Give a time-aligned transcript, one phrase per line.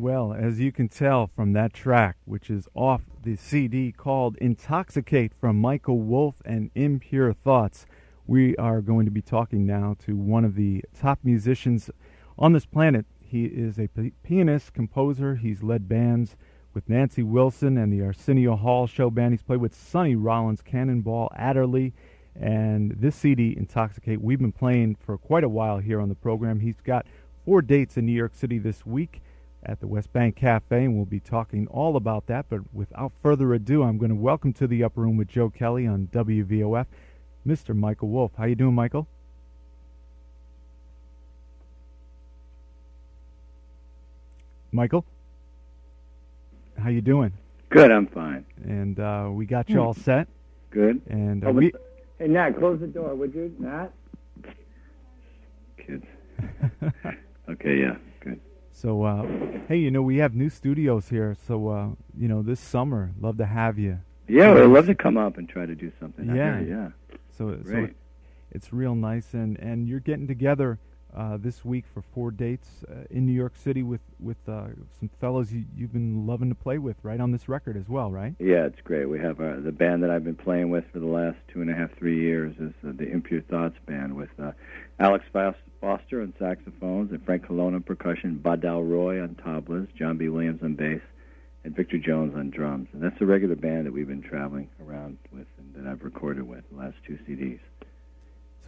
[0.00, 5.34] Well, as you can tell from that track, which is off the CD called Intoxicate
[5.38, 7.84] from Michael Wolff and Impure Thoughts,
[8.26, 11.90] we are going to be talking now to one of the top musicians
[12.38, 13.04] on this planet.
[13.20, 13.90] He is a
[14.22, 15.36] pianist, composer.
[15.36, 16.34] He's led bands
[16.72, 19.34] with Nancy Wilson and the Arsenio Hall Show Band.
[19.34, 21.92] He's played with Sonny Rollins, Cannonball, Adderley,
[22.34, 26.60] and this CD, Intoxicate, we've been playing for quite a while here on the program.
[26.60, 27.04] He's got
[27.44, 29.20] four dates in New York City this week
[29.62, 32.46] at the West Bank Cafe, and we'll be talking all about that.
[32.48, 35.86] But without further ado, I'm going to welcome to the Upper Room with Joe Kelly
[35.86, 36.86] on WVOF,
[37.46, 37.76] Mr.
[37.76, 38.32] Michael Wolff.
[38.38, 39.06] How you doing, Michael?
[44.72, 45.04] Michael,
[46.78, 47.32] how you doing?
[47.70, 48.46] Good, I'm fine.
[48.62, 50.28] And uh, we got you all set.
[50.70, 51.02] Good.
[51.08, 51.72] And uh, Oh, we.
[52.18, 53.88] Hey, Nat, close the door, would you, Nat?
[55.76, 56.04] Kids.
[57.48, 58.40] Okay, yeah, good.
[58.72, 59.26] So, uh,
[59.68, 61.36] hey, you know, we have new studios here.
[61.46, 64.00] So, uh, you know, this summer, love to have you.
[64.26, 66.34] Yeah, I'd love to come up and try to do something.
[66.34, 66.60] Yeah.
[66.60, 66.88] yeah.
[67.36, 67.96] So, so it,
[68.52, 70.78] it's real nice, and and you're getting together
[71.16, 74.66] uh, this week for four dates uh, in New York City with with uh,
[74.98, 78.10] some fellows you, you've been loving to play with, right on this record as well,
[78.10, 78.34] right?
[78.38, 79.06] Yeah, it's great.
[79.06, 81.70] We have uh, the band that I've been playing with for the last two and
[81.70, 84.52] a half, three years is uh, the Impure Thoughts band with uh,
[84.98, 90.28] Alex Foster on saxophones and Frank Colonna on percussion, Badal Roy on tablas, John B.
[90.28, 91.00] Williams on bass,
[91.64, 92.88] and Victor Jones on drums.
[92.92, 96.46] And that's the regular band that we've been traveling around with and that I've recorded
[96.46, 97.60] with the last two CDs.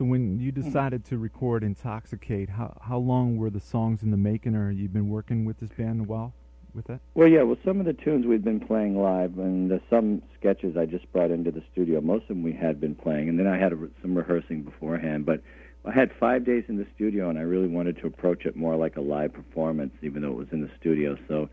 [0.03, 0.61] So, when you Hmm.
[0.63, 4.93] decided to record "Intoxicate," how how long were the songs in the making, or you've
[4.93, 6.35] been working with this band a while
[6.75, 6.99] with it?
[7.15, 7.43] Well, yeah.
[7.43, 11.13] Well, some of the tunes we've been playing live, and uh, some sketches I just
[11.13, 12.01] brought into the studio.
[12.01, 15.25] Most of them we had been playing, and then I had a, some rehearsing beforehand.
[15.25, 15.41] But
[15.85, 18.75] I had five days in the studio, and I really wanted to approach it more
[18.75, 21.17] like a live performance, even though it was in the studio.
[21.29, 21.49] So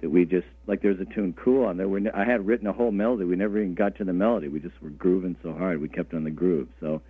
[0.00, 1.88] that we just like there's a tune "Cool" on there.
[1.88, 3.26] We're, I had written a whole melody.
[3.26, 4.48] We never even got to the melody.
[4.48, 5.80] We just were grooving so hard.
[5.80, 6.66] We kept on the groove.
[6.80, 7.00] So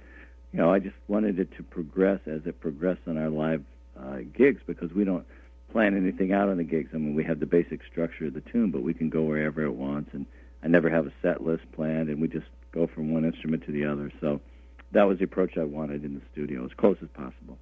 [0.53, 3.65] you know, I just wanted it to progress as it progressed on our live
[3.99, 5.27] uh, gigs because we don't
[5.71, 6.91] plan anything out on the gigs.
[6.95, 9.65] I mean, we have the basic structure of the tune, but we can go wherever
[9.65, 10.11] it wants.
[10.13, 10.27] And
[10.63, 13.73] I never have a set list planned, and we just go from one instrument to
[13.73, 14.13] the other.
[14.21, 14.41] So
[14.93, 17.59] that was the approach I wanted in the studio, as close as possible.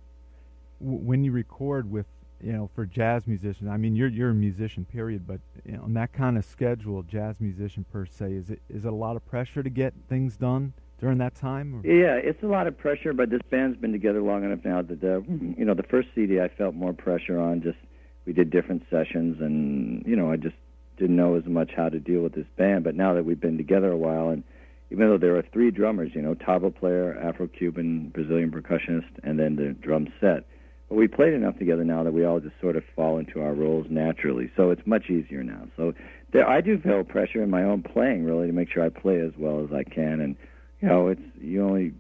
[0.81, 2.07] when you record with
[2.43, 5.83] you know for jazz musicians i mean you're you're a musician period but you know,
[5.83, 9.15] on that kind of schedule jazz musician per se is it is it a lot
[9.15, 11.81] of pressure to get things done during that time?
[11.85, 15.03] Yeah, it's a lot of pressure, but this band's been together long enough now that
[15.03, 15.21] uh,
[15.57, 17.63] you know the first CD I felt more pressure on.
[17.63, 17.79] Just
[18.27, 20.57] we did different sessions, and you know I just
[20.99, 22.85] didn't know as much how to deal with this band.
[22.85, 24.45] But now that we've been together a while, and
[24.91, 29.57] even though there are three drummers, you know, tabla player, Afro-Cuban, Brazilian percussionist, and then
[29.57, 30.45] the drum set.
[30.89, 33.55] But we played enough together now that we all just sort of fall into our
[33.55, 34.51] roles naturally.
[34.57, 35.69] So it's much easier now.
[35.77, 35.95] So
[36.33, 39.21] there, I do feel pressure in my own playing, really, to make sure I play
[39.21, 40.21] as well as I can.
[40.21, 40.37] And
[40.81, 41.93] you know, it's you only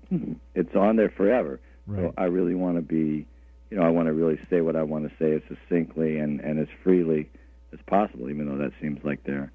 [0.54, 1.60] it's on there forever.
[1.86, 3.26] right So I really want to be,
[3.70, 6.40] you know, I want to really say what I want to say as succinctly and
[6.40, 7.28] and as freely
[7.72, 9.52] as possible, even though that seems like they're,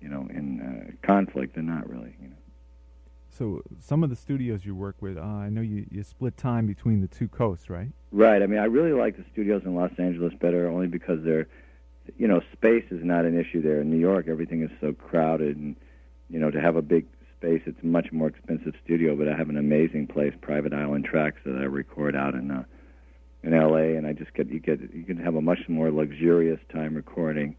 [0.00, 1.54] you know, in uh, conflict.
[1.54, 2.36] They're not really, you know.
[3.30, 6.66] so some of the studios you work with uh, i know you you split time
[6.66, 8.42] between the two coasts right Right.
[8.42, 11.46] I mean, I really like the studios in Los Angeles better, only because they're,
[12.18, 13.80] you know, space is not an issue there.
[13.80, 15.76] In New York, everything is so crowded, and
[16.28, 17.06] you know, to have a big
[17.40, 19.16] space, it's a much more expensive studio.
[19.16, 22.64] But I have an amazing place, Private Island Tracks, that I record out in uh,
[23.42, 23.96] in L.A.
[23.96, 27.56] And I just get you get you can have a much more luxurious time recording,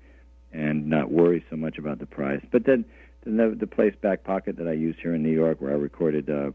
[0.52, 2.44] and not worry so much about the price.
[2.52, 2.86] But then,
[3.26, 5.78] then the, the place Back Pocket that I use here in New York, where I
[5.78, 6.30] recorded.
[6.30, 6.52] Uh,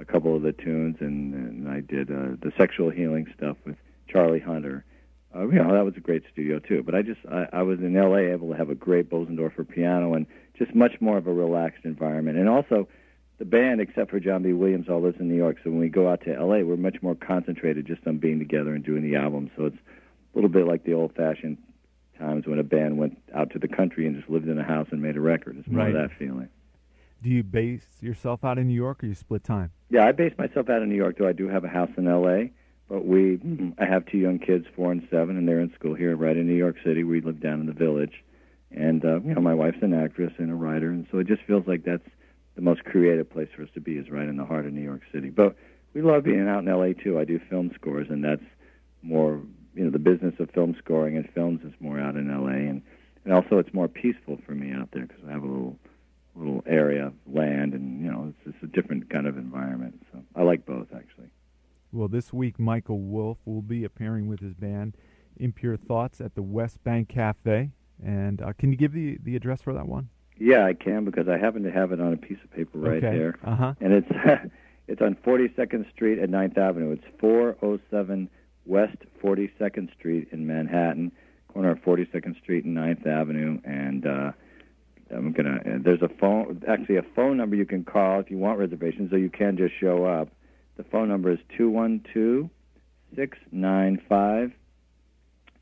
[0.00, 3.74] a couple of the tunes, and, and I did uh, the sexual healing stuff with
[4.08, 4.84] Charlie Hunter.
[5.34, 6.82] Uh, you know, that was a great studio too.
[6.82, 8.32] But I just I, I was in L.A.
[8.32, 12.38] able to have a great Bosendorfer piano and just much more of a relaxed environment.
[12.38, 12.88] And also,
[13.38, 14.52] the band, except for John B.
[14.52, 15.58] Williams, all lives in New York.
[15.62, 18.74] So when we go out to L.A., we're much more concentrated just on being together
[18.74, 19.50] and doing the album.
[19.56, 21.58] So it's a little bit like the old-fashioned
[22.18, 24.88] times when a band went out to the country and just lived in a house
[24.90, 25.56] and made a record.
[25.58, 25.94] It's more Right.
[25.94, 26.48] of that feeling.
[27.22, 30.32] do you base yourself out in new york or you split time Yeah, I base
[30.38, 32.52] myself out of New York, though I do have a house in L.A.
[32.88, 33.38] But we,
[33.78, 36.46] I have two young kids, four and seven, and they're in school here, right in
[36.46, 37.04] New York City.
[37.04, 38.24] We live down in the village,
[38.70, 41.42] and uh, you know, my wife's an actress and a writer, and so it just
[41.42, 42.08] feels like that's
[42.56, 44.82] the most creative place for us to be is right in the heart of New
[44.82, 45.28] York City.
[45.28, 45.54] But
[45.92, 46.94] we love being out in L.A.
[46.94, 47.18] too.
[47.18, 48.42] I do film scores, and that's
[49.02, 49.40] more,
[49.74, 52.50] you know, the business of film scoring and films is more out in L.A.
[52.50, 52.82] and
[53.24, 55.78] and also it's more peaceful for me out there because I have a little
[56.34, 60.02] little area of land, and you know, it's just a different kind of environment.
[60.12, 60.87] So I like both.
[61.92, 64.96] Well this week michael wolff will be appearing with his band
[65.38, 67.70] Impure Thoughts at the West Bank Cafe.
[68.04, 70.08] And uh, can you give the, the address for that one?
[70.36, 73.02] Yeah, I can because I happen to have it on a piece of paper right
[73.02, 73.16] okay.
[73.16, 73.38] there.
[73.44, 73.74] Uh-huh.
[73.80, 74.08] And it's
[74.88, 76.92] it's on 42nd Street at 9th Avenue.
[76.92, 78.30] It's 407
[78.64, 81.10] West 42nd Street in Manhattan,
[81.52, 83.58] corner of 42nd Street and 9th Avenue.
[83.64, 84.32] And uh,
[85.10, 85.56] I'm gonna.
[85.56, 89.10] Uh, there's a phone, actually a phone number you can call if you want reservations,
[89.10, 90.28] so you can just show up.
[90.78, 92.48] The phone number is two one two
[93.14, 94.52] six nine five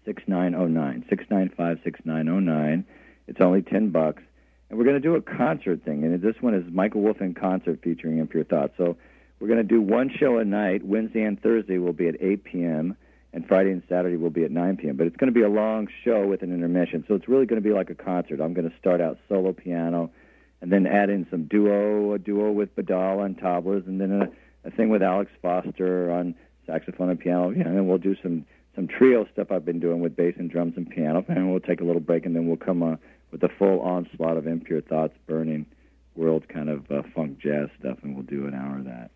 [0.05, 2.85] six nine zero nine six nine five six nine zero nine.
[3.27, 4.23] It's only ten bucks,
[4.69, 6.05] and we're going to do a concert thing.
[6.05, 8.75] And this one is Michael Wolff in concert featuring Impure Thoughts.
[8.77, 8.97] So
[9.41, 10.85] we're going to do one show a night.
[10.85, 12.97] Wednesday and Thursday will be at 8 p.m
[13.33, 14.97] and Friday and Saturday will be at 9 p.m.
[14.97, 17.63] But it's going to be a long show with an intermission, so it's really going
[17.63, 18.41] to be like a concert.
[18.41, 20.11] I'm going to start out solo piano,
[20.63, 24.29] and then add in some duo, a duo with Badal and tablas, and then a,
[24.67, 26.35] a thing with Alex Foster on
[26.67, 27.51] saxophone and piano.
[27.51, 30.51] Yeah, and then we'll do some some trio stuff I've been doing with bass and
[30.51, 32.97] drums and piano, and we'll take a little break, and then we'll come uh,
[33.31, 35.65] with the full onslaught of impure thoughts, burning
[36.15, 39.11] world kind of uh, funk jazz stuff, and we'll do an hour of that.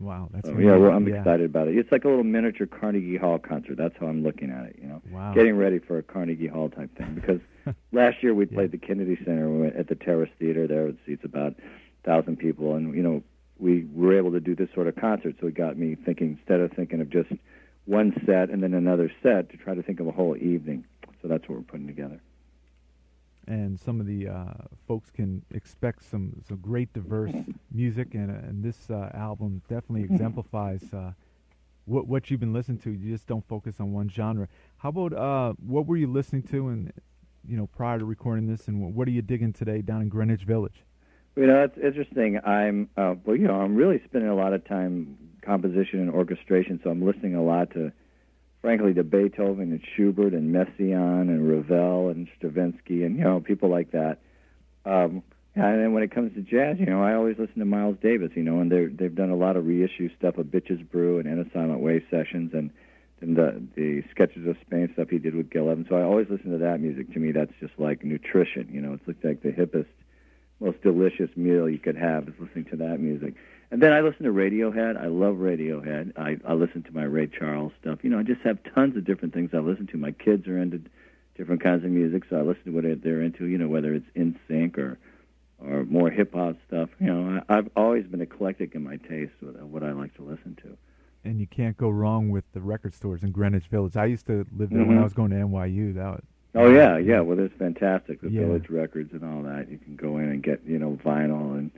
[0.00, 0.76] Wow, that's so, yeah.
[0.76, 1.18] Well, I'm yeah.
[1.18, 1.76] excited about it.
[1.76, 3.76] It's like a little miniature Carnegie Hall concert.
[3.76, 4.76] That's how I'm looking at it.
[4.80, 5.32] You know, wow.
[5.32, 7.14] getting ready for a Carnegie Hall type thing.
[7.14, 7.40] Because
[7.92, 8.78] last year we played yeah.
[8.78, 10.66] the Kennedy Center we went at the Terrace Theater.
[10.66, 11.54] There it seats about
[12.04, 13.22] thousand people, and you know
[13.62, 15.36] we were able to do this sort of concert.
[15.40, 17.30] So it got me thinking instead of thinking of just
[17.86, 20.84] one set and then another set to try to think of a whole evening.
[21.22, 22.20] So that's what we're putting together
[23.46, 24.52] and some of the uh,
[24.86, 27.32] folks can expect some some great diverse
[27.72, 31.12] music, and, uh, and this uh, album definitely exemplifies uh,
[31.84, 32.90] what what you've been listening to.
[32.90, 34.48] You just don't focus on one genre.
[34.78, 36.92] How about uh, what were you listening to, and
[37.46, 40.44] you know prior to recording this, and what are you digging today down in Greenwich
[40.44, 40.84] Village?
[41.36, 42.40] You know, it's interesting.
[42.44, 46.80] I'm uh, well, you know, I'm really spending a lot of time composition and orchestration,
[46.84, 47.92] so I'm listening a lot to
[48.62, 53.68] frankly, to Beethoven and Schubert and Messiaen and Ravel and Stravinsky and you know people
[53.68, 54.18] like that.
[54.86, 55.22] Um,
[55.54, 58.30] and then when it comes to jazz, you know, I always listen to Miles Davis.
[58.34, 61.28] You know, and they they've done a lot of reissue stuff of Bitches Brew and
[61.28, 62.70] In a Silent Way sessions and
[63.20, 65.88] and the the sketches of Spain stuff he did with Gil Evans.
[65.90, 67.12] So I always listen to that music.
[67.12, 68.68] To me, that's just like nutrition.
[68.70, 69.86] You know, it's like the hippest,
[70.62, 73.34] most delicious meal you could have is listening to that music.
[73.70, 74.96] And then I listen to Radiohead.
[75.02, 76.18] I love Radiohead.
[76.18, 78.00] I, I listen to my Ray Charles stuff.
[78.02, 79.96] You know, I just have tons of different things I listen to.
[79.96, 80.82] My kids are into
[81.36, 83.46] different kinds of music, so I listen to what they're into.
[83.46, 84.98] You know, whether it's NSYNC or
[85.58, 86.90] or more hip hop stuff.
[86.98, 90.22] You know, I, I've always been eclectic in my taste with what I like to
[90.22, 90.76] listen to.
[91.24, 93.96] And you can't go wrong with the record stores in Greenwich Village.
[93.96, 94.88] I used to live there mm-hmm.
[94.88, 95.94] when I was going to NYU.
[95.94, 96.24] That was,
[96.54, 97.20] Oh yeah, yeah.
[97.20, 98.20] Well, there's fantastic.
[98.20, 98.42] The yeah.
[98.42, 99.70] Village Records and all that.
[99.70, 101.70] You can go in and get you know vinyl and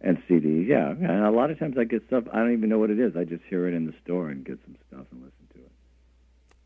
[0.00, 0.68] and CDs.
[0.68, 3.00] Yeah, and a lot of times I get stuff I don't even know what it
[3.00, 3.16] is.
[3.16, 5.72] I just hear it in the store and get some stuff and listen to it.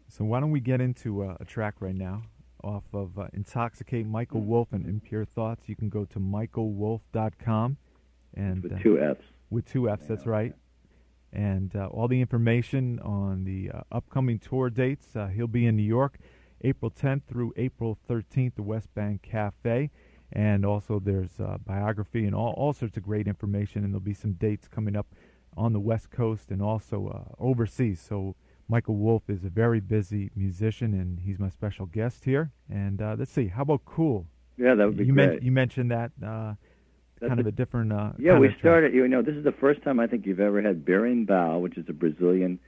[0.09, 2.25] So why don't we get into uh, a track right now
[2.63, 5.69] off of uh, Intoxicate Michael Wolff and Impure Thoughts.
[5.69, 7.77] You can go to michaelwolff.com
[8.35, 9.25] and with two F's.
[9.51, 10.55] With two F's, that's right.
[11.33, 15.17] And uh, all the information on the uh, upcoming tour dates.
[15.17, 16.19] Uh, he'll be in New York,
[16.63, 19.91] April 10th through April 13th, the West Bank Cafe.
[20.33, 23.85] And also there's uh, biography and all, all sorts of great information.
[23.85, 25.07] And there'll be some dates coming up
[25.57, 28.01] on the west coast and also uh, overseas.
[28.01, 28.35] So
[28.69, 32.53] michael wolff is a very busy musician and he's my special guest here.
[32.71, 34.27] And uh, let's see how about cool?
[34.57, 35.29] Yeah that would be you, great.
[35.29, 36.55] Men- you mentioned that uh,
[37.29, 40.01] kind of a different uh, yeah we started you know this is the first time
[40.01, 42.59] i think you've ever had berimbau which is a brazilian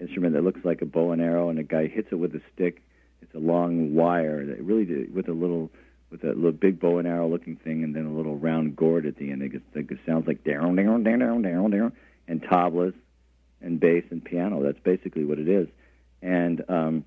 [0.00, 2.40] instrument that looks like a bow and arrow and a guy hits it with a
[2.52, 2.82] stick
[3.24, 5.70] it's a long wire that really with a little
[6.10, 9.06] with a little big bow and arrow looking thing, and then a little round gourd
[9.06, 9.42] at the end.
[9.42, 11.92] It, gets, it sounds like down, down, down, down, down, down,
[12.28, 12.94] and tablas,
[13.60, 14.62] and bass and piano.
[14.62, 15.66] That's basically what it is.
[16.22, 17.04] And um,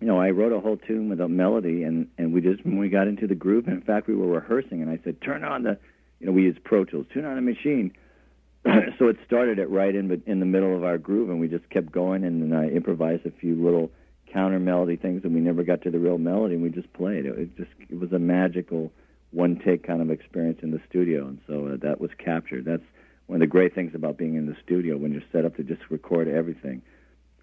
[0.00, 2.78] you know, I wrote a whole tune with a melody, and and we just when
[2.78, 5.62] we got into the and in fact, we were rehearsing, and I said, turn on
[5.62, 5.78] the,
[6.20, 7.92] you know, we use Pro Tools, turn on the machine.
[8.98, 11.68] so it started it right in in the middle of our groove, and we just
[11.70, 13.90] kept going, and then I improvised a few little
[14.32, 16.54] counter melody things, and we never got to the real melody.
[16.54, 17.26] And we just played.
[17.26, 18.92] It, it just it was a magical
[19.30, 22.64] one take kind of experience in the studio, and so uh, that was captured.
[22.64, 22.82] That's
[23.26, 25.62] one of the great things about being in the studio when you're set up to
[25.62, 26.82] just record everything.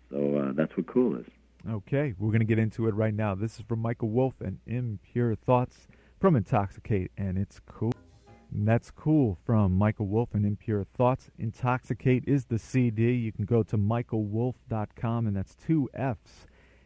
[0.09, 1.25] So uh, that's what cool is.
[1.69, 3.35] Okay, we're going to get into it right now.
[3.35, 5.87] This is from Michael Wolff and Impure Thoughts
[6.19, 7.93] from Intoxicate, and it's cool.
[8.51, 11.31] And that's cool from Michael Wolff and Impure Thoughts.
[11.39, 13.13] Intoxicate is the CD.
[13.13, 16.45] You can go to michaelwolff.com, and that's two F's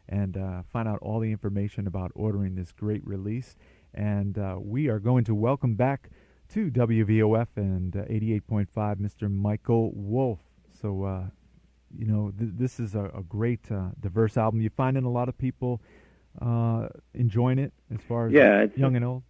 [0.10, 3.56] and uh, find out all the information about ordering this great release.
[3.94, 6.10] And uh, we are going to welcome back
[6.50, 9.32] to WVOF and uh, 88.5 Mr.
[9.32, 10.40] Michael Wolff.
[10.82, 11.24] So, uh,
[11.98, 14.62] you know, th- this is a, a great, uh, diverse album.
[14.62, 15.82] You finding a lot of people
[16.42, 19.24] uh, enjoying it as far as yeah, young and old.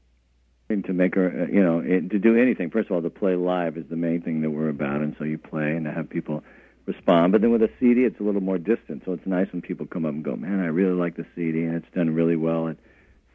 [0.69, 2.69] To make her, uh, you know, it, to do anything.
[2.69, 5.23] First of all, to play live is the main thing that we're about, and so
[5.23, 6.43] you play and to have people
[6.87, 7.33] respond.
[7.33, 9.85] But then with a CD, it's a little more distant, so it's nice when people
[9.85, 12.65] come up and go, "Man, I really like the CD, and it's done really well."
[12.67, 12.77] And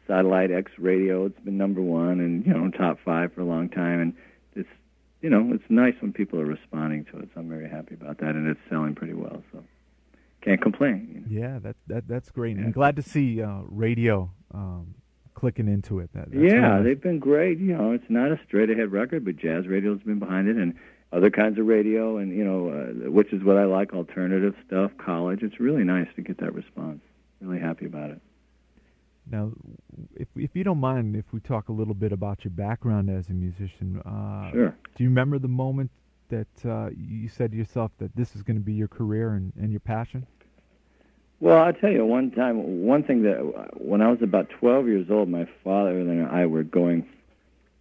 [0.07, 3.69] Satellite X Radio, it's been number one, and you know, top five for a long
[3.69, 4.13] time, and
[4.55, 4.69] it's
[5.21, 7.29] you know, it's nice when people are responding to it.
[7.33, 9.41] So I'm very happy about that, and it's selling pretty well.
[9.53, 9.63] So
[10.41, 11.09] can't complain.
[11.13, 11.47] You know?
[11.47, 12.57] Yeah, that that that's great.
[12.57, 12.63] Yeah.
[12.63, 14.95] And glad to see uh, radio um,
[15.33, 16.09] clicking into it.
[16.13, 17.59] That, yeah, they've been great.
[17.59, 20.75] You know, it's not a straight ahead record, but jazz radio's been behind it, and
[21.13, 24.91] other kinds of radio, and you know, uh, which is what I like, alternative stuff,
[24.97, 25.43] college.
[25.43, 27.01] It's really nice to get that response.
[27.41, 28.21] Really happy about it.
[29.29, 29.51] Now,
[30.15, 33.29] if if you don't mind, if we talk a little bit about your background as
[33.29, 34.75] a musician, uh, sure.
[34.95, 35.91] Do you remember the moment
[36.29, 39.53] that uh, you said to yourself that this is going to be your career and,
[39.59, 40.25] and your passion?
[41.39, 45.07] Well, I'll tell you one time, one thing that when I was about 12 years
[45.09, 47.05] old, my father and I were going.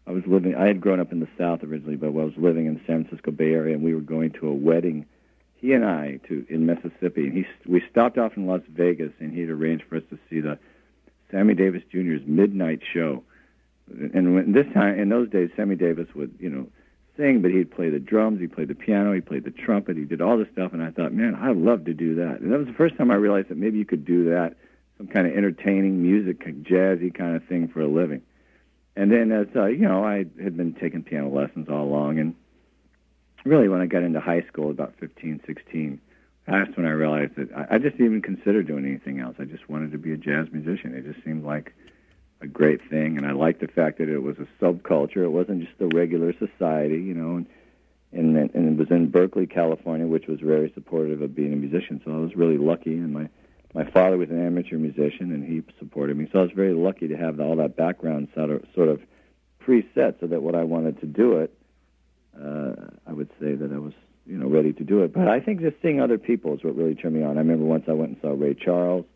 [0.07, 0.55] I was living.
[0.55, 3.05] I had grown up in the South originally, but I was living in the San
[3.05, 5.07] Francisco Bay Area, and we were going to a wedding.
[5.57, 9.33] He and I to in Mississippi, and he we stopped off in Las Vegas, and
[9.33, 10.59] he had arranged for us to see the
[11.31, 13.23] Sammy Davis Jr.'s midnight show.
[13.89, 16.67] And when, this time, in those days, Sammy Davis would, you know,
[17.17, 20.05] sing, but he'd play the drums, he'd play the piano, he played the trumpet, he
[20.05, 22.41] did all this stuff, and I thought, man, I'd love to do that.
[22.41, 24.57] And that was the first time I realized that maybe you could do that,
[24.99, 28.23] some kind of entertaining music, jazzy kind of thing for a living.
[28.95, 32.35] And then, as uh, you know, I had been taking piano lessons all along, and
[33.45, 36.01] really, when I got into high school, about 15, 16,
[36.47, 39.37] that's when I realized that I, I just didn't even consider doing anything else.
[39.39, 40.95] I just wanted to be a jazz musician.
[40.95, 41.73] It just seemed like
[42.43, 45.25] a great thing, and I liked the fact that it was a subculture.
[45.25, 47.37] It wasn't just the regular society, you know.
[47.37, 47.47] And,
[48.13, 52.03] and and it was in Berkeley, California, which was very supportive of being a musician.
[52.05, 53.29] So I was really lucky, and my
[53.75, 56.29] my father was an amateur musician, and he supported me.
[56.33, 59.01] So I was very lucky to have all that background sort of
[59.65, 61.55] preset, so that when I wanted to do it,
[62.39, 62.73] uh,
[63.07, 63.93] I would say that I was
[64.27, 65.13] you know ready to do it.
[65.13, 67.37] But I think just seeing other people is what really turned me on.
[67.37, 69.07] I remember once I went and saw Ray Charles.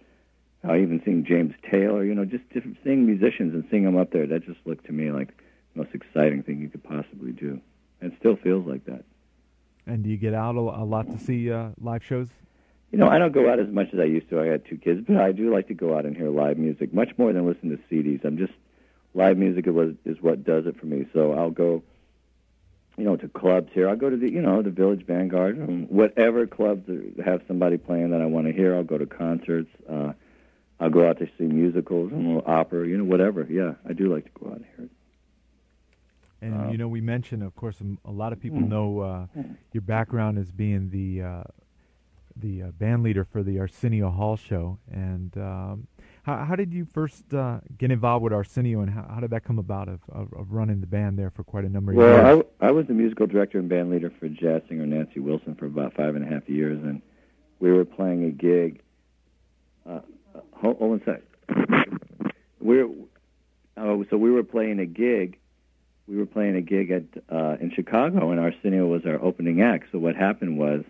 [0.65, 2.05] I even seeing James Taylor.
[2.05, 4.27] You know, just different seeing musicians and seeing them up there.
[4.27, 5.29] That just looked to me like
[5.75, 7.61] the most exciting thing you could possibly do.
[8.01, 9.05] And it still feels like that.
[9.87, 12.29] And do you get out a, a lot to see uh, live shows?
[12.97, 14.41] You know, I don't go out as much as I used to.
[14.41, 16.95] I had two kids, but I do like to go out and hear live music
[16.95, 18.25] much more than listen to CDs.
[18.25, 18.55] I'm just
[19.13, 21.07] live music is what, is what does it for me.
[21.13, 21.83] So I'll go
[22.97, 23.89] you know, to clubs here.
[23.89, 26.89] I'll go to the, you know, the Village Vanguard, um, whatever clubs
[27.23, 28.75] have somebody playing that I want to hear.
[28.75, 29.69] I'll go to concerts.
[29.87, 30.15] Uh,
[30.81, 33.47] I'll go out to see musicals and opera, you know, whatever.
[33.49, 34.91] Yeah, I do like to go out and hear it.
[36.41, 39.27] And uh, you know, we mentioned, of course, a lot of people mm, know uh,
[39.37, 39.57] mm.
[39.73, 41.43] your background as being the uh,
[42.37, 44.79] the uh, band leader for the Arsenio Hall show.
[44.91, 45.87] And um,
[46.23, 49.45] how, how did you first uh, get involved with Arsenio, and how, how did that
[49.45, 52.09] come about of, of, of, running the band there for quite a number of well,
[52.09, 52.23] years?
[52.25, 55.55] Well, I, I was the musical director and band leader for jazz singer Nancy Wilson
[55.55, 57.01] for about five and a half years, and
[57.61, 58.83] we were playing a gig.
[59.89, 60.01] Uh,
[60.53, 61.93] hold, hold on a sec.
[62.61, 62.89] We're
[63.77, 65.39] uh, so we were playing a gig.
[66.09, 69.89] We were playing a gig at uh, in Chicago, and Arsenio was our opening act.
[69.93, 70.85] So what happened was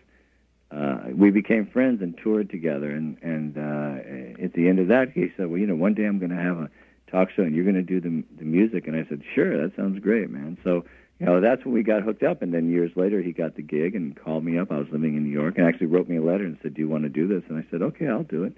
[0.70, 2.90] uh, we became friends and toured together.
[2.90, 6.04] And and uh, at the end of that, he said, "Well, you know, one day
[6.04, 6.70] I'm going to have a
[7.11, 9.76] talk show, and you're going to do the the music." And I said, "Sure, that
[9.76, 10.85] sounds great, man." So
[11.18, 12.42] you know, that's when we got hooked up.
[12.42, 14.70] And then years later, he got the gig and called me up.
[14.70, 16.82] I was living in New York, and actually wrote me a letter and said, "Do
[16.82, 18.56] you want to do this?" And I said, "Okay, I'll do it."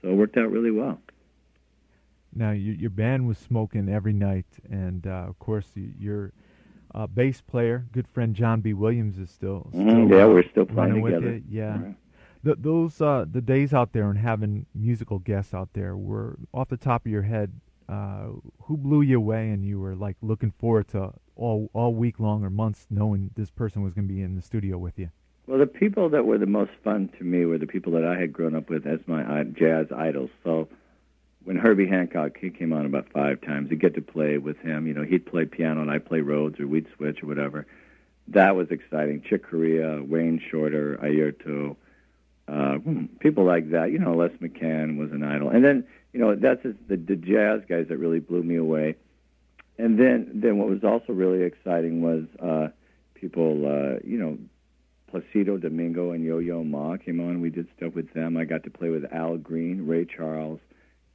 [0.00, 1.00] So it worked out really well.
[2.34, 6.32] Now, your, your band was smoking every night, and uh, of course, you, your
[6.94, 8.72] uh, bass player, good friend John B.
[8.72, 9.88] Williams is still, mm-hmm.
[9.88, 11.34] still mm, yeah, we're still playing together.
[11.34, 11.44] It.
[11.48, 11.78] Yeah,
[12.42, 16.68] the, those uh, the days out there and having musical guests out there were off
[16.68, 17.52] the top of your head.
[17.88, 18.32] Uh,
[18.64, 22.44] who blew you away, and you were like looking forward to all all week long
[22.44, 25.08] or months, knowing this person was going to be in the studio with you.
[25.46, 28.20] Well, the people that were the most fun to me were the people that I
[28.20, 30.28] had grown up with as my uh, jazz idols.
[30.44, 30.68] So
[31.48, 33.70] when Herbie Hancock he came on about five times.
[33.70, 34.86] You'd get to play with him.
[34.86, 37.66] You know, he'd play piano and I'd play Rhodes or we'd switch or whatever.
[38.26, 39.22] That was exciting.
[39.22, 41.74] Chick Corea, Wayne Shorter, Airto,
[42.48, 42.76] uh,
[43.20, 43.90] people like that.
[43.92, 45.48] You know, Les McCann was an idol.
[45.48, 48.96] And then, you know, that's just the, the jazz guys that really blew me away.
[49.78, 52.68] And then, then what was also really exciting was uh,
[53.14, 54.36] people, uh, you know,
[55.10, 57.40] Placido Domingo and Yo-Yo Ma came on.
[57.40, 58.36] We did stuff with them.
[58.36, 60.60] I got to play with Al Green, Ray Charles,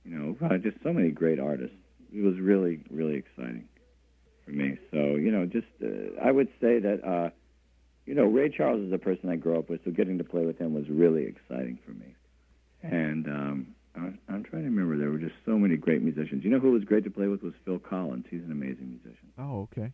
[0.04, 1.76] you know, just so many great artists.
[2.14, 3.68] It was really, really exciting
[4.46, 4.78] for me.
[4.92, 7.30] So, you know, just uh, I would say that uh,
[8.06, 10.46] you know, Ray Charles is a person I grew up with, so getting to play
[10.46, 12.16] with him was really exciting for me.
[12.82, 14.98] And um, I, I'm trying to remember.
[14.98, 16.44] There were just so many great musicians.
[16.44, 18.26] You know who was great to play with was Phil Collins.
[18.30, 19.30] He's an amazing musician.
[19.38, 19.94] Oh, okay.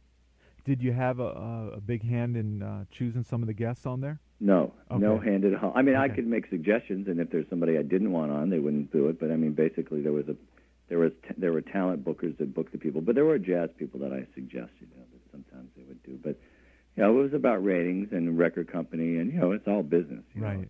[0.66, 4.02] Did you have a, a big hand in uh, choosing some of the guests on
[4.02, 4.20] there?
[4.40, 5.00] No, Okay.
[5.02, 5.74] no hand at all.
[5.76, 8.60] I mean, I could make suggestions, and if there's somebody I didn't want on, they
[8.60, 9.20] wouldn't do it.
[9.20, 10.36] But I mean, basically, there was a
[10.88, 13.70] there was t- there were talent bookers that booked the people, but there were jazz
[13.78, 16.18] people that I suggested you know, that sometimes they would do.
[16.24, 16.40] But
[16.96, 20.24] you know, it was about ratings and record company, and you know, it's all business.
[20.34, 20.60] You Right.
[20.60, 20.66] Know?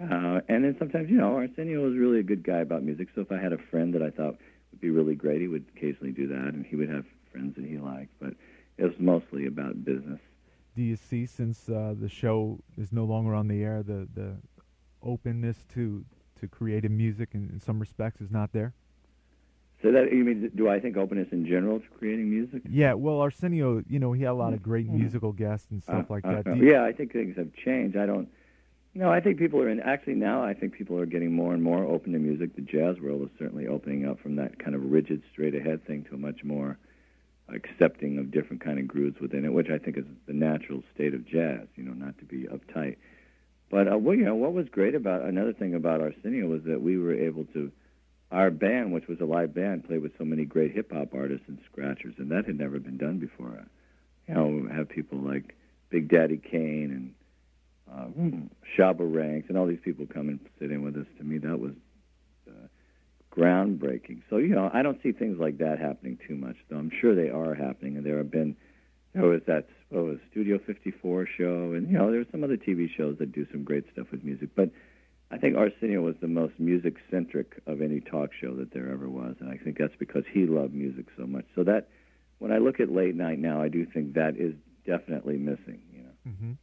[0.00, 3.06] Uh, and then sometimes, you know, Arsenio was really a good guy about music.
[3.14, 4.36] So if I had a friend that I thought
[4.72, 7.64] would be really great, he would occasionally do that, and he would have friends that
[7.64, 8.10] he liked.
[8.20, 8.34] But
[8.82, 10.20] it was mostly about business.
[10.74, 14.36] Do you see, since uh, the show is no longer on the air, the the
[15.02, 16.04] openness to
[16.40, 18.74] to creative music in, in some respects is not there?
[19.82, 20.50] So that you mean?
[20.54, 22.62] Do I think openness in general to creating music?
[22.68, 22.94] Yeah.
[22.94, 26.14] Well, Arsenio, you know, he had a lot of great musical guests and stuff Uh,
[26.14, 26.46] like uh, that.
[26.46, 27.96] uh, yeah, I think things have changed.
[27.96, 28.28] I don't.
[28.94, 29.80] No, I think people are in.
[29.80, 32.54] Actually, now I think people are getting more and more open to music.
[32.56, 36.04] The jazz world is certainly opening up from that kind of rigid, straight ahead thing
[36.04, 36.78] to a much more
[37.48, 41.14] accepting of different kind of grooves within it, which I think is the natural state
[41.14, 41.66] of jazz.
[41.76, 42.96] You know, not to be uptight.
[43.70, 46.82] But uh, well, you know, what was great about another thing about Arsenio was that
[46.82, 47.72] we were able to.
[48.30, 51.44] Our band, which was a live band, played with so many great hip hop artists
[51.48, 53.62] and scratchers, and that had never been done before.
[54.26, 55.54] You know, have people like
[55.90, 57.14] Big Daddy Kane and
[57.92, 58.06] uh,
[58.76, 61.06] Shabba Ranks and all these people come and sit in with us.
[61.18, 61.74] To me, that was uh,
[63.36, 64.22] groundbreaking.
[64.30, 66.76] So you know, I don't see things like that happening too much, though.
[66.76, 68.56] I'm sure they are happening, and there have been.
[69.14, 72.88] There was that what was Studio 54 show, and you know, there's some other TV
[72.88, 74.70] shows that do some great stuff with music, but.
[75.34, 79.08] I think Arsenio was the most music centric of any talk show that there ever
[79.08, 81.46] was, and I think that's because he loved music so much.
[81.54, 81.88] So that,
[82.38, 84.52] when I look at late night now, I do think that is
[84.84, 85.80] definitely missing.
[85.90, 86.56] You know, Mhm.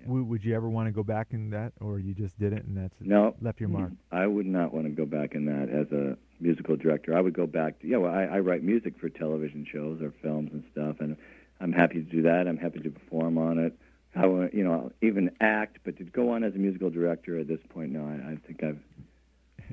[0.00, 0.06] Yeah.
[0.08, 2.76] Would, you ever want to go back in that, or you just did it and
[2.76, 3.92] that's no, left your mark?
[4.12, 7.16] I would not want to go back in that as a musical director.
[7.16, 7.96] I would go back to yeah.
[7.98, 11.16] Well, I, I write music for television shows or films and stuff, and
[11.60, 12.46] I'm happy to do that.
[12.46, 13.76] I'm happy to perform on it.
[14.14, 17.38] I want you know I'll even act, but to go on as a musical director
[17.38, 18.04] at this point, no.
[18.06, 18.78] I, I think I've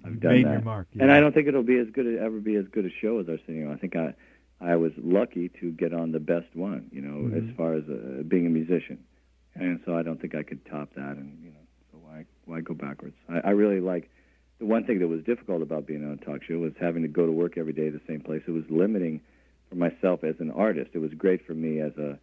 [0.03, 0.51] I've done made that.
[0.53, 0.87] your mark.
[0.99, 1.11] and.
[1.11, 3.29] I don't think it'll be as good as, ever be as good a show as
[3.29, 3.71] Arsenio.
[3.71, 4.13] I think I
[4.59, 7.49] I was lucky to get on the best one, you know, Mhm.
[7.49, 8.97] as far as uh, being a musician,
[9.55, 11.17] and so I don't think I could top that.
[11.17, 11.57] And you know,
[11.91, 13.15] so why why go backwards?
[13.29, 14.09] I, I really like
[14.59, 17.07] the one thing that was difficult about being on a talk show was having to
[17.07, 18.43] go to work every day the same place.
[18.47, 19.21] It was limiting
[19.69, 20.91] for myself as an artist.
[20.93, 22.17] It was great for me as a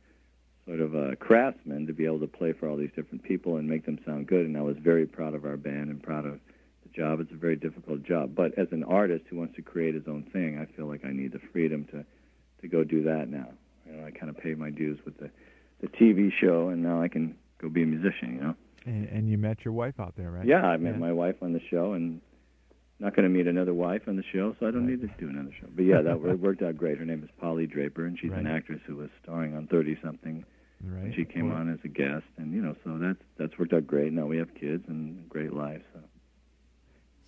[0.66, 3.68] sort of a craftsman to be able to play for all these different people and
[3.68, 4.46] make them sound good.
[4.46, 6.38] And I was very proud of our band and proud of
[6.84, 7.20] the job.
[7.20, 8.34] It's a very difficult job.
[8.34, 11.12] But as an artist who wants to create his own thing, I feel like I
[11.12, 12.04] need the freedom to
[12.60, 13.48] to go do that now.
[13.84, 15.30] You know, I kind of paid my dues with the
[15.82, 18.34] the TV show, and now I can go be a musician.
[18.36, 18.54] You know.
[18.86, 20.46] And, and you met your wife out there, right?
[20.46, 20.98] Yeah, I met Yeah.
[20.98, 22.20] my wife on the show, and
[22.98, 24.98] not going to meet another wife on the show, so I don't Right.
[24.98, 25.66] need to do another show.
[25.74, 26.98] But yeah, that worked out great.
[26.98, 30.44] Her name is Polly Draper, and she's an actress who was starring on Thirty Something.
[30.84, 31.04] Right.
[31.04, 33.72] And she came Well, on as a guest, and you know, so that's that's worked
[33.72, 34.12] out great.
[34.12, 35.82] Now we have kids and a great life.
[35.92, 36.00] So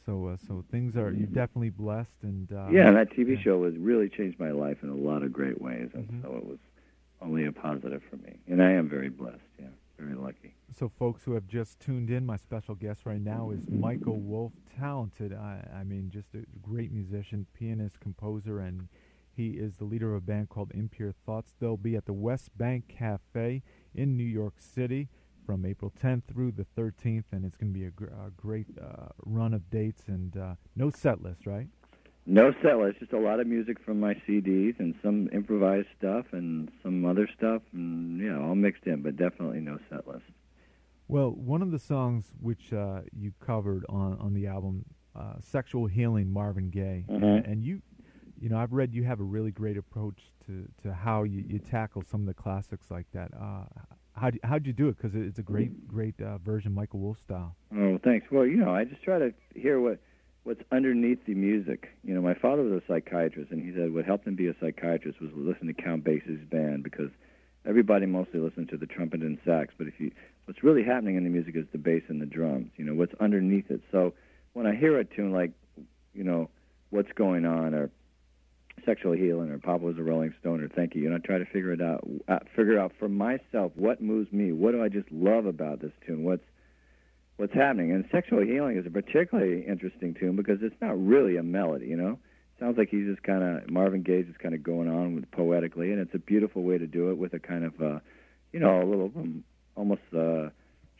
[0.06, 3.42] So, uh, so things are you're definitely blessed, and uh, yeah, and that TV yeah.
[3.42, 6.22] show has really changed my life in a lot of great ways, and Mhm.
[6.22, 6.58] so it was
[7.24, 8.38] only a positive for me.
[8.46, 9.38] And I am very blessed.
[9.58, 10.54] Yeah, very lucky.
[10.76, 14.52] So, folks who have just tuned in, my special guest right now is Michael Wolff,
[14.78, 15.32] talented.
[15.32, 18.88] I, I mean, just a great musician, pianist, composer, and
[19.36, 21.54] he is the leader of a band called Impure Thoughts.
[21.58, 23.62] They'll be at the West Bank Cafe
[23.94, 25.08] in New York City
[25.44, 28.66] from April 10th through the 13th, and it's going to be a, gr- a great
[28.80, 31.68] uh, run of dates and uh, no set list, right?
[32.26, 36.24] No set list, just a lot of music from my CDs and some improvised stuff
[36.32, 40.24] and some other stuff, and yeah, all mixed in, but definitely no set list.
[41.06, 45.86] Well, one of the songs which uh, you covered on, on the album, uh, "Sexual
[45.88, 47.46] Healing," Marvin Gaye, Mhm.
[47.50, 47.82] and you,
[48.40, 51.58] you know, I've read you have a really great approach to, to how you, you
[51.58, 53.32] tackle some of the classics like that.
[53.34, 53.64] Uh,
[54.14, 54.96] how how'd you do it?
[54.96, 57.54] Because it's a great great uh, version, Michael Wolff style.
[57.76, 58.30] Oh, thanks.
[58.30, 59.98] Well, you know, I just try to hear what
[60.44, 61.88] what's underneath the music.
[62.04, 64.54] You know, my father was a psychiatrist, and he said what helped him be a
[64.60, 67.10] psychiatrist was listen to Count Basie's band because
[67.66, 70.12] everybody mostly listens to the trumpet and sax, but if you
[70.44, 72.70] what's really happening in the music is the bass and the drums.
[72.76, 73.80] You know, what's underneath it.
[73.90, 74.14] So
[74.52, 75.52] when I hear a tune like,
[76.12, 76.50] you know,
[76.90, 77.90] what's going on or
[78.84, 81.02] sexual healing or Papa was a Rolling Stone or Thank You.
[81.02, 84.30] You know, I try to figure it out, uh, figure out for myself what moves
[84.32, 84.52] me.
[84.52, 86.24] What do I just love about this tune?
[86.24, 86.44] What's
[87.36, 87.92] what's happening?
[87.92, 91.86] And sexual healing is a particularly interesting tune because it's not really a melody.
[91.86, 92.18] You know,
[92.58, 95.92] sounds like he's just kind of Marvin Gaye's just kind of going on with poetically,
[95.92, 97.98] and it's a beautiful way to do it with a kind of, uh,
[98.52, 99.44] you know, a little um,
[99.74, 100.50] almost uh,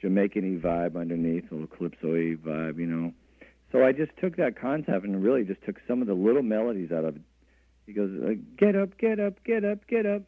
[0.01, 3.13] Jamaican-y vibe underneath, a little calypso-y vibe, you know.
[3.73, 6.93] So I just took that concept and really just took some of the little melodies
[6.93, 7.23] out of it.
[7.87, 10.23] He goes, uh, "Get up, get up, get up, get up."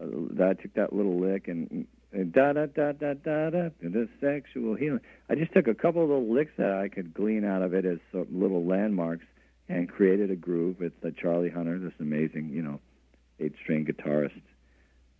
[0.00, 4.74] Uh, I took that little lick and da da da da da da the sexual
[4.74, 5.00] healing.
[5.30, 7.84] I just took a couple of little licks that I could glean out of it
[7.84, 9.24] as little landmarks
[9.68, 12.80] and created a groove with uh, Charlie Hunter, this amazing, you know,
[13.40, 14.42] eight-string guitarist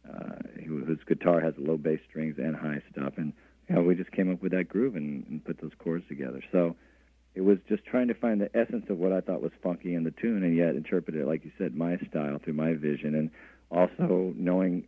[0.09, 3.33] uh, whose guitar has low bass strings and high stuff, and
[3.69, 6.43] you know, we just came up with that groove and, and put those chords together.
[6.51, 6.77] So
[7.35, 10.05] it was just trying to find the essence of what I thought was funky in
[10.05, 13.31] the tune, and yet interpret it, like you said, my style through my vision, and
[13.71, 14.85] also knowing,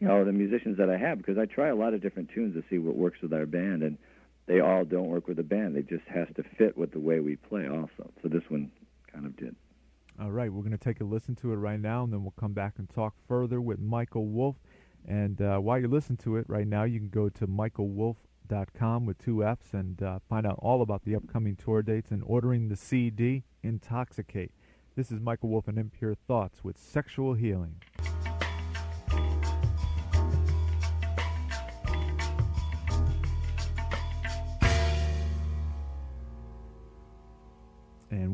[0.00, 2.54] you know, the musicians that I have because I try a lot of different tunes
[2.54, 3.98] to see what works with our band, and
[4.46, 5.76] they all don't work with the band.
[5.76, 8.10] They just has to fit with the way we play, also.
[8.22, 8.70] So this one
[9.12, 9.54] kind of did.
[10.20, 12.34] All right, we're going to take a listen to it right now, and then we'll
[12.38, 14.56] come back and talk further with Michael Wolff.
[15.06, 19.18] And uh, while you listen to it right now, you can go to michaelwolff.com with
[19.18, 22.76] two F's and uh, find out all about the upcoming tour dates and ordering the
[22.76, 24.52] CD Intoxicate.
[24.96, 27.76] This is Michael Wolff and Impure Thoughts with Sexual Healing.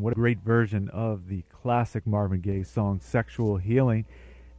[0.06, 4.04] What a great version of the classic Marvin Gaye song Sexual Healing.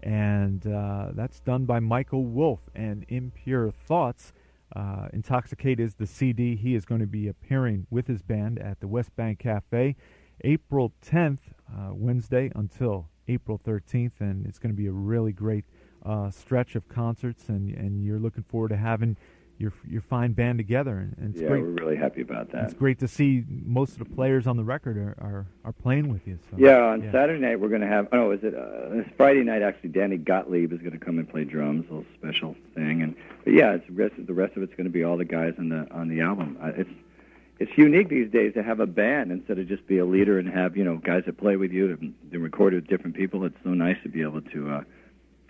[0.04, 4.34] And uh, that's done by Michael Wolff and Impure Thoughts.
[4.76, 6.58] Uh, Intoxicate is the CD.
[6.58, 9.96] He is going to be appearing with his band at the West Bank Cafe
[10.44, 14.20] April 10th, uh, Wednesday, until April 13th.
[14.20, 15.64] And it's going to be a really great
[16.06, 17.48] uh, stretch of concerts.
[17.48, 19.16] And, and you're looking forward to having
[19.60, 21.62] your your fine band together, and, and it's yeah, great.
[21.62, 22.66] we're really happy about that.
[22.66, 26.12] It's great to see most of the players on the record are are, are playing
[26.12, 26.38] with you.
[26.50, 27.12] So, yeah, on yeah.
[27.12, 28.08] Saturday night we're going to have.
[28.12, 28.54] Oh, is it?
[28.54, 31.94] Uh, this Friday night actually, Danny Gottlieb is going to come and play drums, a
[31.94, 33.02] little special thing.
[33.02, 35.18] And but yeah, it's the rest of the rest of it's going to be all
[35.18, 36.58] the guys on the on the album.
[36.62, 36.92] Uh, it's
[37.60, 40.48] it's unique these days to have a band instead of just be a leader and
[40.48, 43.44] have you know guys that play with you and, and record with different people.
[43.46, 44.82] It's so nice to be able to uh,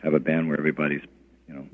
[0.01, 1.03] have a band where everybody's
[1.47, 1.67] you know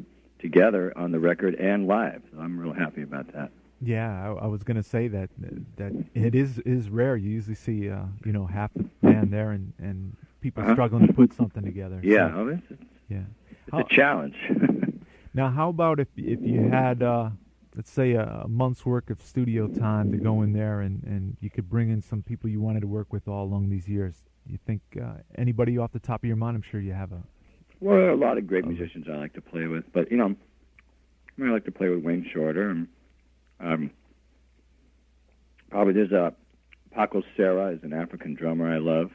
[0.43, 2.21] together on the record and live.
[2.31, 3.49] So I'm real happy about that.
[3.81, 5.29] Yeah, I, I was going to say that
[5.77, 7.17] that it is is rare.
[7.17, 10.73] You usually see uh, you know half the band there and and people uh-huh.
[10.73, 11.99] struggling to put something together.
[12.03, 14.35] Yeah, so, oh, it's, it's, yeah, it's how, a challenge.
[15.33, 17.29] now, how about if if you had uh,
[17.75, 21.35] let's say a, a month's work of studio time to go in there and and
[21.41, 24.15] you could bring in some people you wanted to work with all along these years?
[24.45, 26.55] You think uh, anybody off the top of your mind?
[26.55, 27.23] I'm sure you have a
[27.83, 30.17] well, there are a lot of great musicians I like to play with, but you
[30.17, 30.35] know,
[31.41, 32.69] I like to play with Wayne Shorter.
[32.69, 32.87] And,
[33.59, 33.91] um,
[35.69, 36.33] probably there's a
[36.91, 39.11] Paco Sery is an African drummer I love.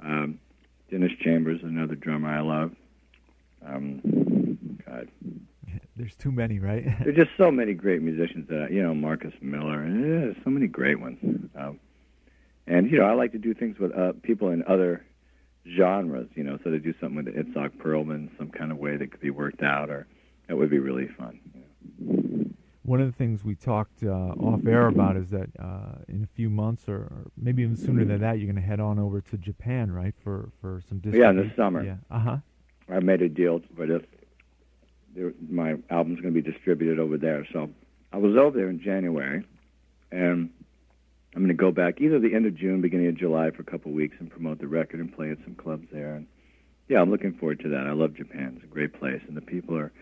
[0.00, 0.38] Um,
[0.90, 2.72] Dennis Chambers is another drummer I love.
[3.66, 5.08] Um, God.
[5.96, 6.84] There's too many, right?
[7.04, 10.48] There's just so many great musicians that I, you know, Marcus Miller, and yeah, so
[10.48, 11.18] many great ones.
[11.54, 11.78] Um,
[12.66, 15.04] and you know, I like to do things with uh, people in other
[15.68, 19.10] genres, you know, so to do something with Itzhak Perlman, some kind of way that
[19.10, 20.06] could be worked out, or
[20.48, 21.38] that would be really fun.
[22.82, 26.34] One of the things we talked uh, off air about is that uh, in a
[26.34, 29.20] few months, or, or, maybe even sooner than that, you're going to head on over
[29.20, 31.36] to Japan, right, for for some distribution.
[31.36, 31.84] Yeah, in the summer.
[31.84, 31.96] Yeah.
[32.10, 32.36] Uh huh.
[32.88, 34.02] I made a deal, but if
[35.48, 37.70] my album's going to be distributed over there, so
[38.12, 39.44] I was over there in January,
[40.10, 40.50] and
[41.34, 43.64] I'm going to go back either the end of June, beginning of July for a
[43.64, 46.14] couple of weeks and promote the record and play at some clubs there.
[46.14, 46.26] And
[46.88, 47.86] yeah, I'm looking forward to that.
[47.86, 48.54] I love Japan.
[48.56, 49.92] It's a great place, and the people are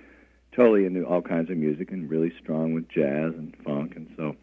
[0.57, 4.37] totally into all kinds of music and really strong with jazz and funk, and so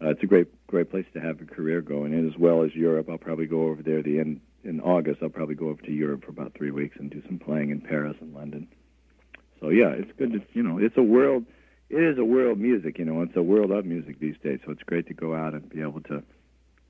[0.00, 2.74] uh, it's a great great place to have a career going in as well as
[2.74, 3.08] Europe.
[3.10, 5.22] I'll probably go over there the end in August.
[5.22, 7.80] I'll probably go over to Europe for about three weeks and do some playing in
[7.80, 8.68] Paris and London.
[9.60, 11.44] So yeah, it's good to you know it's a world
[11.88, 13.22] it is a world music, you know.
[13.22, 15.80] It's a world of music these days, so it's great to go out and be
[15.82, 16.22] able to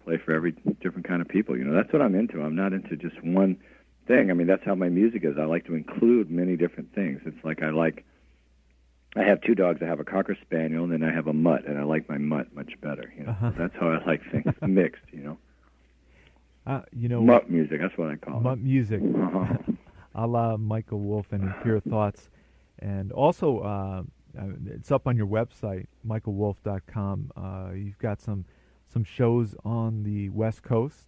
[0.05, 1.57] play for every different kind of people.
[1.57, 2.41] You know, that's what I'm into.
[2.43, 3.59] I'm not into just one
[4.07, 4.31] thing.
[4.31, 5.37] I mean, that's how my music is.
[5.39, 7.21] I like to include many different things.
[7.27, 8.05] It's like I like.
[9.17, 9.81] I have two dogs.
[9.83, 12.19] I have a cocker spaniel, and then I have a mutt, and I like my
[12.19, 13.13] mutt much better.
[13.17, 13.53] You know, uh-huh.
[13.57, 15.05] that's how I like things mixed.
[15.13, 15.39] You know.
[16.67, 17.81] Uh, you know, mutt music.
[17.81, 18.45] That's what I call mutt it.
[18.45, 19.03] Mutt music.
[19.03, 19.57] Uh-huh.
[20.15, 22.31] a la Michael Wolff and Pure Thoughts,
[22.79, 24.03] and also uh,
[24.67, 27.33] it's up on your website, michaelwolff.com.
[27.37, 28.45] Uh, you've got some
[28.93, 31.07] some shows on the West Coast.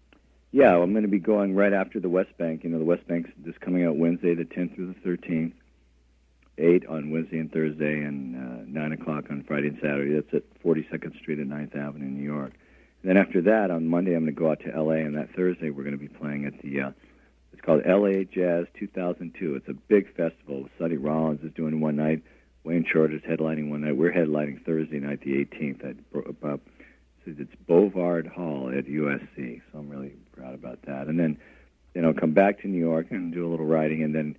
[0.50, 2.64] Yeah, I'm going to be going right after the West Bank.
[2.64, 5.52] You know, the West Bank's just coming out Wednesday, the 10th through the 13th.
[6.60, 10.14] Eight on Wednesday and Thursday, and uh, nine o'clock on Friday and Saturday.
[10.14, 12.52] That's at 42nd Street and 9th Avenue, in New York.
[13.02, 14.96] And then after that, on Monday, I'm going to go out to L.A.
[14.96, 16.80] And that Thursday, we're going to be playing at the.
[16.80, 16.90] Uh,
[17.52, 18.24] it's called L.A.
[18.24, 19.54] Jazz 2002.
[19.54, 20.68] It's a big festival.
[20.78, 22.22] Sonny Rollins is doing one night.
[22.68, 23.96] Wayne Shorter's headlining one night.
[23.96, 25.96] We're headlining Thursday night, the 18th, at
[26.44, 26.59] uh,
[27.24, 29.62] it's Bovard Hall at USC.
[29.72, 31.07] So I'm really proud about that.
[31.07, 31.38] And then,
[31.94, 34.37] you know, come back to New York and do a little writing, and then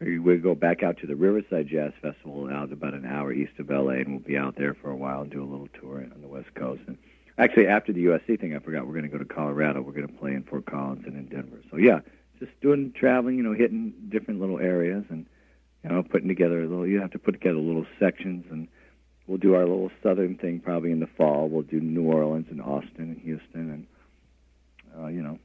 [0.00, 3.70] we go back out to the Riverside Jazz Festival out about an hour east of
[3.70, 6.20] LA, and we'll be out there for a while and do a little tour on
[6.20, 6.82] the West Coast.
[6.88, 6.98] And
[7.38, 9.82] actually, after the USC thing, I forgot we're going to go to Colorado.
[9.82, 11.60] We're going to play in Fort Collins and in Denver.
[11.70, 12.00] So yeah,
[12.40, 15.26] just doing traveling, you know, hitting different little areas and
[15.88, 16.86] you know putting together a little.
[16.86, 18.68] You have to put together little sections, and
[19.26, 21.48] we'll do our little southern thing probably in the fall.
[21.48, 23.86] We'll do New Orleans and Austin and Houston, and
[24.98, 25.38] uh, you know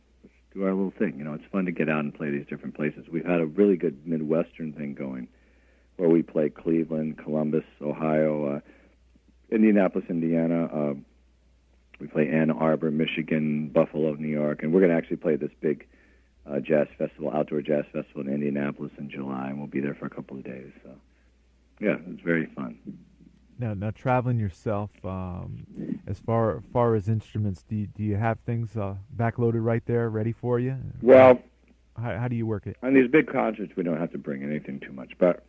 [0.53, 1.15] do our little thing.
[1.17, 3.05] You know, it's fun to get out and play these different places.
[3.11, 5.27] We've had a really good Midwestern thing going,
[5.95, 8.59] where we play Cleveland, Columbus, Ohio, uh,
[9.49, 10.65] Indianapolis, Indiana.
[10.65, 10.93] Uh,
[11.99, 15.51] we play Ann Arbor, Michigan, Buffalo, New York, and we're going to actually play this
[15.61, 15.87] big
[16.49, 20.05] uh, jazz festival, outdoor jazz festival in Indianapolis in July, and we'll be there for
[20.05, 20.71] a couple of days.
[20.83, 20.89] So,
[21.79, 22.77] yeah, it's very fun.
[23.59, 25.65] Now, now traveling yourself, um,
[26.07, 30.09] as far far as instruments, do you, do you have things uh, backloaded right there,
[30.09, 30.75] ready for you?
[31.01, 31.39] Well,
[31.95, 32.77] how, how do you work it?
[32.83, 35.43] On these big concerts, we don't have to bring anything too much, but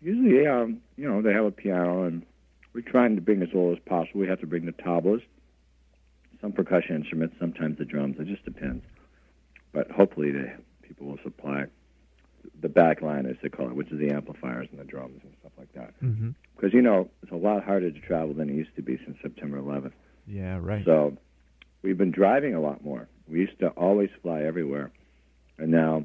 [0.00, 2.24] usually, um, you know, they have a piano, and
[2.72, 4.20] we're trying to bring as little as possible.
[4.20, 5.22] We have to bring the tablas,
[6.40, 8.16] some percussion instruments, sometimes the drums.
[8.18, 8.82] It just depends.
[9.72, 11.66] But hopefully, the people will supply
[12.60, 15.32] the back line, as they call it, which is the amplifiers and the drums and
[15.40, 15.94] stuff like that.
[16.00, 16.76] Because mm-hmm.
[16.76, 19.60] you know it's a lot harder to travel than it used to be since September
[19.60, 19.92] 11th.
[20.26, 20.84] Yeah, right.
[20.84, 21.16] So
[21.82, 23.08] we've been driving a lot more.
[23.28, 24.90] We used to always fly everywhere,
[25.58, 26.04] and now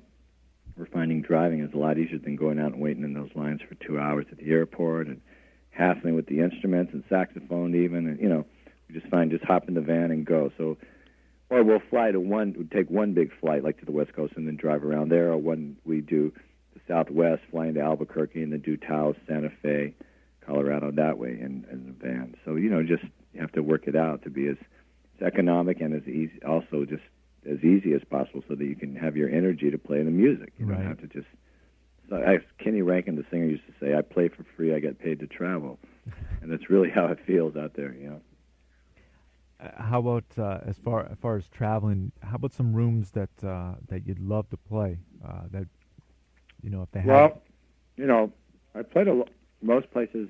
[0.78, 3.62] we're finding driving is a lot easier than going out and waiting in those lines
[3.68, 5.22] for two hours at the airport and
[5.72, 8.08] hassling with the instruments and saxophone even.
[8.08, 8.46] And you know,
[8.88, 10.52] we just find just hop in the van and go.
[10.58, 10.78] So
[11.50, 14.34] or we'll fly to one, we take one big flight like to the West Coast
[14.36, 16.34] and then drive around there, or when we do
[16.74, 19.94] the Southwest, flying to Albuquerque and then do Taos, Santa Fe,
[20.46, 22.36] Colorado that way in, in the van.
[22.46, 24.58] So you know, just you have to work it out to be as,
[25.20, 27.04] as economic and as easy, also just
[27.50, 30.54] as easy as possible, so that you can have your energy to play the music.
[30.58, 30.78] You right.
[30.78, 31.28] don't have to just.
[32.10, 35.00] So I, Kenny Rankin, the singer, used to say, "I play for free, I get
[35.00, 35.80] paid to travel,"
[36.42, 37.94] and that's really how it feels out there.
[37.94, 38.22] You know.
[39.60, 42.12] Uh, how about uh, as far as far as traveling?
[42.22, 45.00] How about some rooms that uh, that you'd love to play?
[45.26, 45.68] Uh, that
[46.62, 47.08] you know, if they have.
[47.08, 47.42] Well,
[47.96, 48.32] you know,
[48.76, 49.24] I played a
[49.62, 50.30] most places,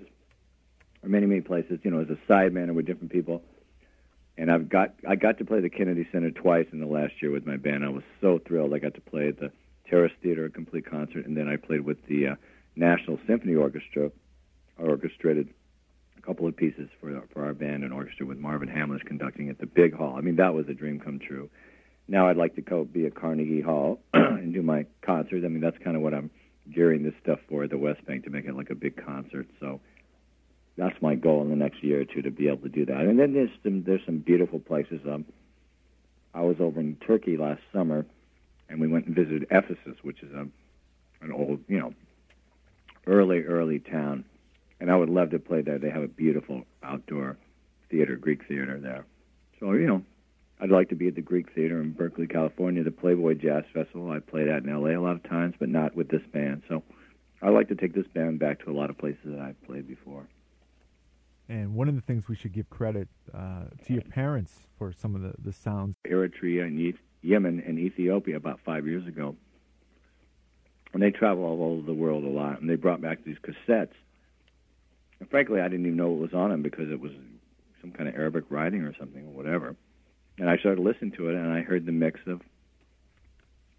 [1.04, 1.80] or many many places.
[1.84, 3.44] You know, as a sideman with different people,
[4.38, 7.32] and I've got I got to play the Kennedy Center twice in the last year
[7.32, 7.84] with my band.
[7.84, 8.74] I was so thrilled.
[8.74, 9.52] I got to play at the
[9.90, 12.36] Terrace Theater a complete concert, and then I played with the uh,
[12.78, 14.12] National Symphony Orchestra,
[14.78, 15.50] orchestrated
[16.28, 19.66] couple of pieces for for our band and orchestra with Marvin Hamlisch conducting at the
[19.66, 20.16] big hall.
[20.18, 21.50] I mean, that was a dream come true.
[22.10, 25.46] Now I'd like to go be at Carnegie Hall and do my concerts.
[25.46, 26.30] I mean, that's kind of what I'm
[26.74, 29.48] gearing this stuff for at the West Bank to make it like a big concert.
[29.62, 29.80] So
[30.78, 33.02] that's my goal in the next year or two to be able to do that.
[33.02, 35.00] And then there's some there's some beautiful places.
[35.10, 35.26] Um,
[36.34, 38.06] I was over in Turkey last summer,
[38.68, 40.46] and we went and visited Ephesus, which is a
[41.22, 41.94] an old, you know,
[43.08, 44.26] early early town
[44.80, 45.80] and I would love to play there.
[45.80, 47.38] They have a beautiful outdoor
[47.90, 49.06] theater, Greek theater there.
[49.60, 50.04] So you know,
[50.60, 54.10] I'd like to be at the Greek Theater in Berkeley, California, the Playboy Jazz Festival.
[54.10, 54.96] I played at in L.A.
[54.96, 56.64] a lot of times, but not with this band.
[56.68, 56.84] So
[57.42, 59.88] I like to take this band back to a lot of places that I've played
[59.88, 60.26] before.
[61.50, 65.16] And one of the things we should give credit uh, to your parents for some
[65.16, 65.96] of the, the sounds.
[66.06, 69.36] Eritrea and Yemen and Ethiopia about five years ago.
[70.94, 73.94] And they travel all over the world a lot, and they brought back these cassettes
[75.20, 77.12] and frankly, I didn't even know what was on them because it was
[77.82, 79.76] some kind of Arabic writing or something or whatever.
[80.38, 82.42] And I started listening to it, and I heard the mix of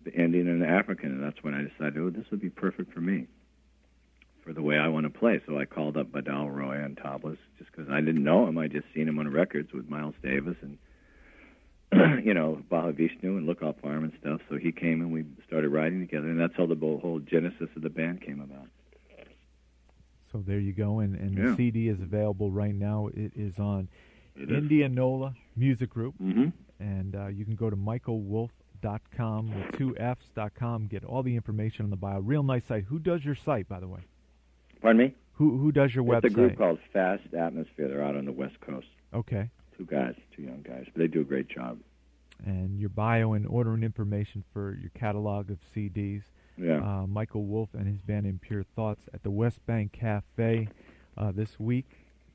[0.04, 2.92] the Indian and the African, and that's when I decided, oh, this would be perfect
[2.92, 3.26] for me,
[4.42, 5.40] for the way I want to play.
[5.46, 8.58] So I called up Badal Roy on tablas just because I didn't know him.
[8.58, 10.78] I just seen him on records with Miles Davis and
[12.24, 14.40] you know Mahavishnu and Lookout Farm and stuff.
[14.48, 17.82] So he came and we started writing together, and that's how the whole genesis of
[17.82, 18.66] the band came about.
[20.32, 21.50] So there you go, and, and yeah.
[21.50, 23.08] the CD is available right now.
[23.14, 23.88] It is on
[24.36, 26.48] it Indianola Music Group, mm-hmm.
[26.78, 30.86] and uh, you can go to michaelwolff.com with two F's dot com.
[30.86, 32.20] Get all the information on the bio.
[32.20, 32.84] Real nice site.
[32.84, 34.00] Who does your site, by the way?
[34.80, 35.14] Pardon me.
[35.34, 36.30] Who who does your it's website?
[36.30, 37.88] a group called Fast Atmosphere.
[37.88, 38.88] They're out on the West Coast.
[39.14, 39.50] Okay.
[39.76, 41.78] Two guys, two young guys, but they do a great job.
[42.44, 46.22] And your bio and ordering information for your catalog of CDs
[46.58, 46.78] yeah.
[46.78, 50.68] uh, Michael Wolff and his band Impure Thoughts at the West Bank Cafe
[51.16, 51.86] uh, this week,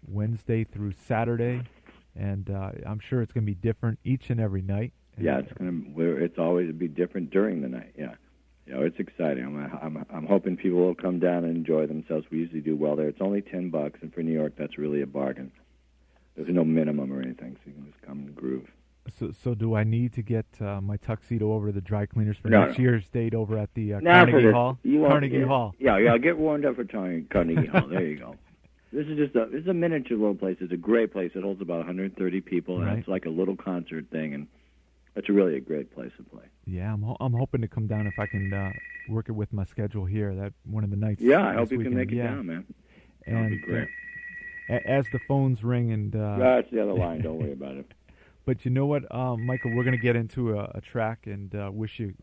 [0.08, 1.64] Wednesday through Saturday,
[2.16, 4.94] and uh, I'm sure it's going to be different each and every night.
[5.18, 6.24] yeah, it's going to.
[6.24, 7.94] It's always be different during the night.
[7.98, 8.16] Yeah,
[8.66, 9.44] you know, it's exciting.
[9.44, 12.26] I'm, I'm I'm hoping people will come down and enjoy themselves.
[12.32, 13.08] We usually do well there.
[13.08, 15.52] It's only ten bucks, and for New York, that's really a bargain.
[16.36, 18.68] There's no minimum or anything, so you can just come and groove.
[19.10, 22.38] So, so do I need to get uh, my tuxedo over to the dry cleaners
[22.38, 22.84] for No, next no.
[22.84, 24.78] year's date over at the uh, Carnegie Hall?
[24.86, 25.76] Want, Carnegie yeah, Hall.
[25.78, 26.18] Yeah, yeah.
[26.18, 27.88] Get warmed up for Carnegie, Carnegie Hall.
[27.89, 28.36] There you go.
[28.94, 30.58] This is just a this is a miniature little place.
[30.62, 31.32] It's a great place.
[31.36, 33.00] It holds about 130 people, and Right.
[33.00, 34.48] it's like a little concert thing, and
[35.16, 36.44] it's really a great place to play.
[36.66, 38.70] Yeah, I'm ho- I'm hoping to come down if I can uh,
[39.10, 40.34] work it with my schedule here.
[40.36, 41.22] That one of the nights.
[41.22, 41.96] Yeah, I hope you weekend.
[41.96, 42.28] can make it yeah.
[42.28, 42.66] down, man.
[43.26, 43.88] That'll And be great.
[44.70, 47.22] uh, as the phones ring and uh, That's the other line.
[47.24, 47.92] Don't worry about it.
[48.45, 51.53] But you know what, um, Michael, we're going to get into a, a track and
[51.56, 52.13] uh, wish you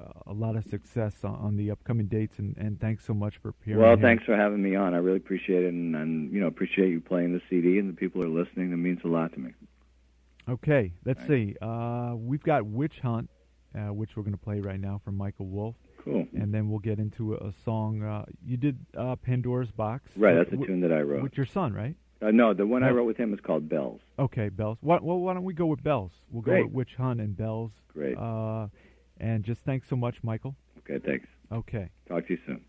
[0.00, 2.38] uh, a lot of success on, on the upcoming dates.
[2.38, 3.80] And, and thanks so much for appearing.
[3.82, 4.02] Well, here.
[4.02, 4.94] thanks for having me on.
[4.94, 7.96] I really appreciate it, and, and you know appreciate you playing the CD and the
[7.96, 8.70] people are listening.
[8.70, 9.50] That means a lot to me.
[10.48, 11.30] Okay, let's Thanks.
[11.30, 11.56] see.
[11.60, 13.28] Uh, we've got Witch Hunt,
[13.74, 15.76] uh, which we're going to play right now from Michael Wolff.
[16.02, 16.26] Cool.
[16.34, 18.02] And then we'll get into a, a song.
[18.02, 20.10] Uh, you did uh, Pandora's Box.
[20.16, 21.22] Right, with- that's a tune that I wrote.
[21.22, 21.94] With your son, right?
[22.22, 22.94] Uh, no, the one I Oh.
[22.94, 24.00] wrote with him is called Bells.
[24.18, 24.78] Okay, Bells.
[24.82, 26.12] Why, well, why don't we go with Bells?
[26.30, 26.64] We'll go Great.
[26.66, 27.72] with Witch Hunt and Bells.
[27.92, 28.16] Great.
[28.18, 28.68] Uh,
[29.18, 30.54] and just thanks so much, Michael.
[30.78, 31.26] Okay, thanks.
[31.50, 31.88] Okay.
[32.08, 32.60] Talk to you soon.